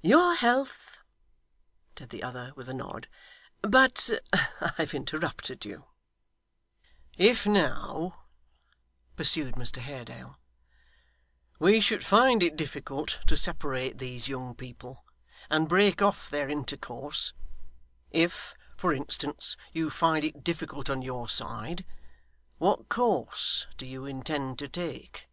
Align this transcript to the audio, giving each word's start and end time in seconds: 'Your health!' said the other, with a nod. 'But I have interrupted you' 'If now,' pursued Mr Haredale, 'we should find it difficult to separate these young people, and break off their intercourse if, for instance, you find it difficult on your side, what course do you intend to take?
'Your 0.00 0.36
health!' 0.36 1.00
said 1.98 2.10
the 2.10 2.22
other, 2.22 2.52
with 2.54 2.68
a 2.68 2.72
nod. 2.72 3.08
'But 3.62 4.10
I 4.32 4.74
have 4.76 4.94
interrupted 4.94 5.64
you' 5.64 5.86
'If 7.18 7.48
now,' 7.48 8.22
pursued 9.16 9.56
Mr 9.56 9.82
Haredale, 9.82 10.38
'we 11.58 11.80
should 11.80 12.06
find 12.06 12.44
it 12.44 12.54
difficult 12.54 13.22
to 13.26 13.36
separate 13.36 13.98
these 13.98 14.28
young 14.28 14.54
people, 14.54 15.04
and 15.50 15.68
break 15.68 16.00
off 16.00 16.30
their 16.30 16.48
intercourse 16.48 17.32
if, 18.12 18.54
for 18.76 18.92
instance, 18.92 19.56
you 19.72 19.90
find 19.90 20.24
it 20.24 20.44
difficult 20.44 20.88
on 20.90 21.02
your 21.02 21.28
side, 21.28 21.84
what 22.58 22.88
course 22.88 23.66
do 23.78 23.84
you 23.84 24.06
intend 24.06 24.60
to 24.60 24.68
take? 24.68 25.26